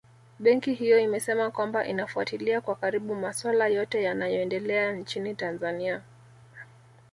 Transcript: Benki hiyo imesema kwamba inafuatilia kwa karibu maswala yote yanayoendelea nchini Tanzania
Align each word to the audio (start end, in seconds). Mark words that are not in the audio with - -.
Benki 0.39 0.73
hiyo 0.73 0.99
imesema 0.99 1.51
kwamba 1.51 1.85
inafuatilia 1.87 2.61
kwa 2.61 2.75
karibu 2.75 3.15
maswala 3.15 3.67
yote 3.67 4.03
yanayoendelea 4.03 4.91
nchini 4.93 5.35
Tanzania 5.35 6.01